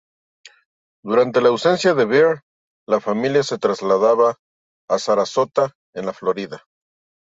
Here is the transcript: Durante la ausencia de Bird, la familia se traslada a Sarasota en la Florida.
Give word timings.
Durante 1.05 1.41
la 1.41 1.49
ausencia 1.49 1.93
de 1.93 2.05
Bird, 2.05 2.39
la 2.87 2.99
familia 2.99 3.43
se 3.43 3.59
traslada 3.59 4.35
a 4.89 4.97
Sarasota 4.97 5.73
en 5.93 6.07
la 6.07 6.13
Florida. 6.13 6.63